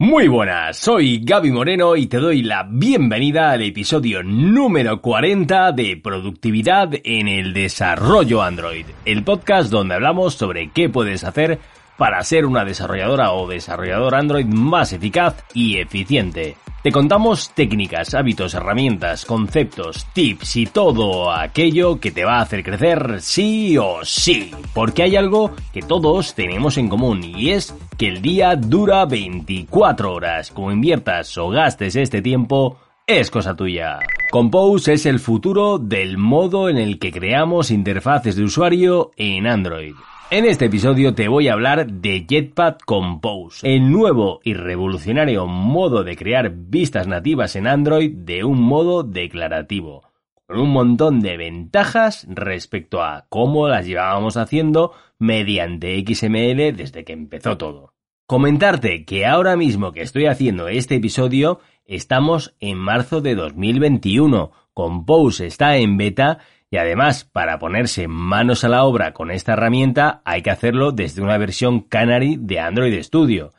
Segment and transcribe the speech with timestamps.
[0.00, 5.96] Muy buenas, soy Gaby Moreno y te doy la bienvenida al episodio número 40 de
[5.96, 11.58] Productividad en el Desarrollo Android, el podcast donde hablamos sobre qué puedes hacer
[11.98, 16.56] para ser una desarrolladora o desarrollador Android más eficaz y eficiente.
[16.80, 22.62] Te contamos técnicas, hábitos, herramientas, conceptos, tips y todo aquello que te va a hacer
[22.62, 24.52] crecer sí o sí.
[24.72, 30.14] Porque hay algo que todos tenemos en común y es que el día dura 24
[30.14, 30.52] horas.
[30.52, 34.00] Como inviertas o gastes este tiempo, es cosa tuya.
[34.30, 39.94] Compose es el futuro del modo en el que creamos interfaces de usuario en Android.
[40.30, 46.04] En este episodio te voy a hablar de Jetpack Compose, el nuevo y revolucionario modo
[46.04, 50.02] de crear vistas nativas en Android de un modo declarativo,
[50.46, 57.14] con un montón de ventajas respecto a cómo las llevábamos haciendo mediante XML desde que
[57.14, 57.94] empezó todo.
[58.26, 65.46] Comentarte que ahora mismo que estoy haciendo este episodio estamos en marzo de 2021, Compose
[65.46, 66.38] está en beta
[66.70, 71.22] y además, para ponerse manos a la obra con esta herramienta, hay que hacerlo desde
[71.22, 73.50] una versión Canary de Android Studio.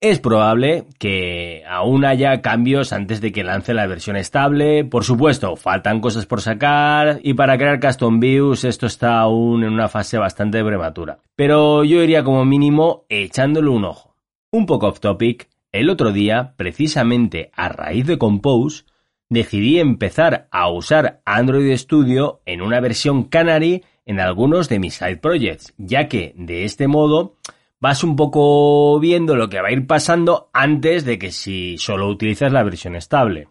[0.00, 4.84] Es probable que aún haya cambios antes de que lance la versión estable.
[4.84, 9.72] Por supuesto, faltan cosas por sacar y para crear custom views esto está aún en
[9.72, 11.18] una fase bastante prematura.
[11.34, 14.14] Pero yo iría como mínimo echándole un ojo.
[14.52, 18.84] Un poco off topic, el otro día, precisamente a raíz de Compose,
[19.28, 25.18] decidí empezar a usar Android Studio en una versión Canary en algunos de mis side
[25.18, 27.36] projects, ya que de este modo
[27.80, 32.08] vas un poco viendo lo que va a ir pasando antes de que si solo
[32.08, 33.48] utilizas la versión estable.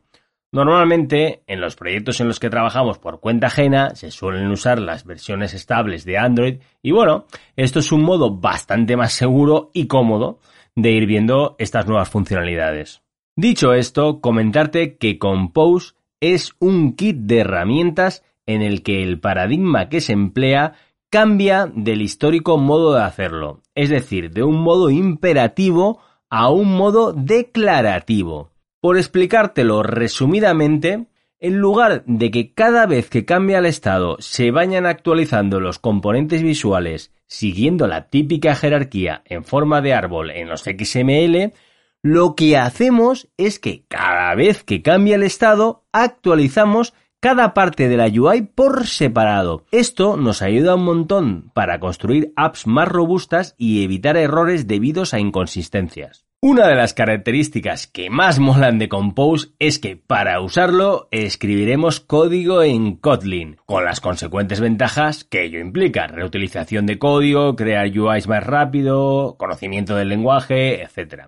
[0.52, 5.06] Normalmente, en los proyectos en los que trabajamos por cuenta ajena, se suelen usar las
[5.06, 10.40] versiones estables de Android y bueno, esto es un modo bastante más seguro y cómodo
[10.78, 13.02] de ir viendo estas nuevas funcionalidades.
[13.36, 19.90] Dicho esto, comentarte que Compose es un kit de herramientas en el que el paradigma
[19.90, 20.76] que se emplea
[21.10, 27.12] cambia del histórico modo de hacerlo, es decir, de un modo imperativo a un modo
[27.12, 28.52] declarativo.
[28.80, 31.08] Por explicártelo resumidamente,
[31.40, 36.44] en lugar de que cada vez que cambia el estado se vayan actualizando los componentes
[36.44, 41.54] visuales siguiendo la típica jerarquía en forma de árbol en los XML,
[42.02, 47.98] lo que hacemos es que cada vez que cambia el estado, actualizamos cada parte de
[47.98, 49.66] la UI por separado.
[49.72, 55.20] Esto nos ayuda un montón para construir apps más robustas y evitar errores debidos a
[55.20, 56.27] inconsistencias.
[56.40, 62.62] Una de las características que más molan de Compose es que para usarlo escribiremos código
[62.62, 68.44] en Kotlin, con las consecuentes ventajas que ello implica, reutilización de código, crear UIs más
[68.44, 71.24] rápido, conocimiento del lenguaje, etc.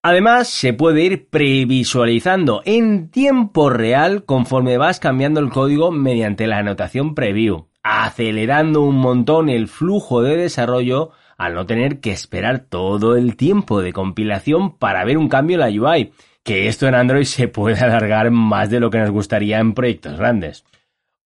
[0.00, 6.58] Además, se puede ir previsualizando en tiempo real conforme vas cambiando el código mediante la
[6.58, 11.10] anotación preview, acelerando un montón el flujo de desarrollo
[11.42, 15.60] al no tener que esperar todo el tiempo de compilación para ver un cambio en
[15.60, 16.12] la UI,
[16.44, 20.16] que esto en Android se puede alargar más de lo que nos gustaría en proyectos
[20.16, 20.64] grandes.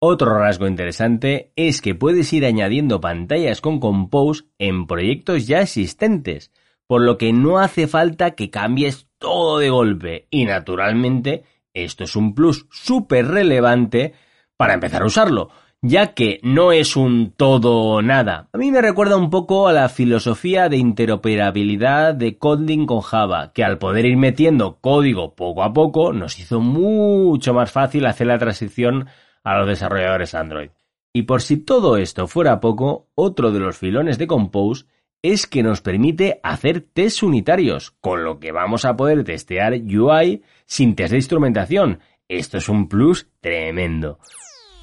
[0.01, 6.51] Otro rasgo interesante es que puedes ir añadiendo pantallas con Compose en proyectos ya existentes,
[6.87, 11.45] por lo que no hace falta que cambies todo de golpe y naturalmente
[11.75, 14.15] esto es un plus súper relevante
[14.57, 15.51] para empezar a usarlo,
[15.89, 18.49] ya que no es un todo o nada.
[18.53, 23.53] A mí me recuerda un poco a la filosofía de interoperabilidad de Kotlin con Java,
[23.53, 28.27] que al poder ir metiendo código poco a poco nos hizo mucho más fácil hacer
[28.27, 29.07] la transición
[29.45, 30.71] a los desarrolladores Android.
[31.13, 34.87] Y por si todo esto fuera poco, otro de los filones de Compose
[35.23, 40.43] es que nos permite hacer test unitarios, con lo que vamos a poder testear UI
[40.67, 42.01] sin test de instrumentación.
[42.29, 44.19] Esto es un plus tremendo.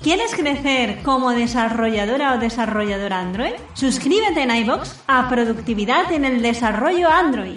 [0.04, 3.54] ¿Quieres crecer como desarrolladora o desarrollador Android?
[3.74, 7.56] Suscríbete en iBox a Productividad en el Desarrollo Android.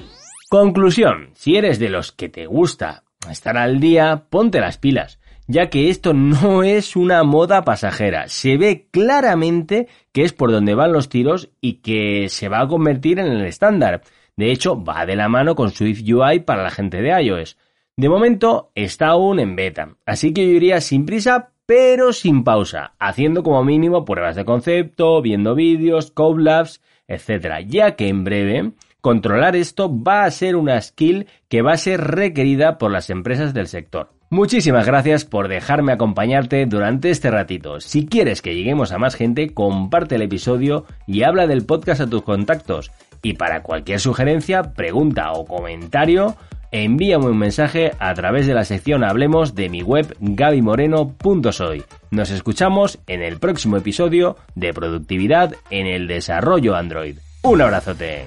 [0.49, 5.19] Conclusión, si eres de los que te gusta estar al día, ponte las pilas
[5.49, 8.29] ya que esto no es una moda pasajera.
[8.29, 12.69] Se ve claramente que es por donde van los tiros y que se va a
[12.69, 14.03] convertir en el estándar.
[14.37, 17.57] De hecho, va de la mano con Swift UI para la gente de iOS.
[17.97, 22.95] De momento está aún en beta, así que yo iría sin prisa, pero sin pausa,
[22.99, 26.65] haciendo como mínimo pruebas de concepto, viendo vídeos, code
[27.09, 27.67] etc.
[27.67, 32.01] Ya que en breve controlar esto va a ser una skill que va a ser
[32.01, 34.11] requerida por las empresas del sector.
[34.29, 37.81] Muchísimas gracias por dejarme acompañarte durante este ratito.
[37.81, 42.11] Si quieres que lleguemos a más gente, comparte el episodio y habla del podcast a
[42.11, 42.91] tus contactos.
[43.23, 46.35] Y para cualquier sugerencia, pregunta o comentario,
[46.73, 51.85] envíame un mensaje a través de la sección Hablemos de mi web gabimoreno.soy.
[52.11, 57.17] Nos escuchamos en el próximo episodio de Productividad en el Desarrollo Android.
[57.43, 58.27] Un abrazote.